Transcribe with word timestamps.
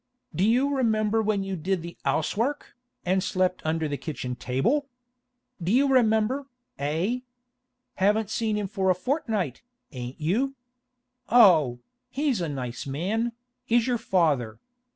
D'you 0.33 0.75
remember 0.75 1.21
when 1.21 1.43
you 1.43 1.55
did 1.55 1.83
the 1.83 1.95
'ouse 2.07 2.35
work, 2.35 2.75
an' 3.05 3.21
slept 3.21 3.61
under 3.63 3.87
the 3.87 3.97
kitchen 3.99 4.33
table? 4.35 4.87
D'you 5.61 5.87
remember, 5.87 6.47
eh? 6.79 7.19
Haven't 7.97 8.31
seen 8.31 8.55
him 8.57 8.65
for 8.67 8.89
a 8.89 8.95
fortnight, 8.95 9.61
ain't 9.91 10.19
you? 10.19 10.55
Oh, 11.29 11.81
he's 12.09 12.41
a 12.41 12.49
nice 12.49 12.87
man, 12.87 13.33
is 13.67 13.85
your 13.85 13.99
father! 13.99 14.59